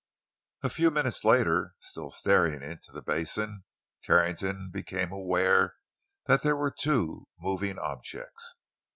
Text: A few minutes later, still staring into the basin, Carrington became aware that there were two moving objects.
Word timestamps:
A 0.63 0.69
few 0.71 0.89
minutes 0.89 1.23
later, 1.23 1.75
still 1.79 2.09
staring 2.09 2.63
into 2.63 2.91
the 2.91 3.03
basin, 3.03 3.65
Carrington 4.03 4.71
became 4.73 5.11
aware 5.11 5.75
that 6.25 6.41
there 6.41 6.57
were 6.57 6.71
two 6.71 7.27
moving 7.39 7.77
objects. 7.77 8.55